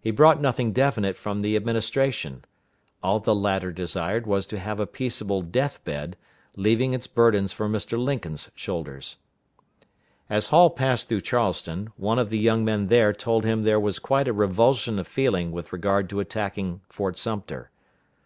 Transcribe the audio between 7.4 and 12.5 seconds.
for Mr. Lincoln's shoulders. As Hall passed through Charleston, one of the